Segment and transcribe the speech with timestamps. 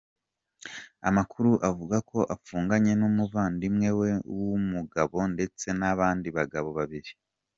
[1.09, 7.11] Amakuru avuga ko afunganye n'umuvandimwe we w'umugabo ndetse n'abandi bagabo babiri.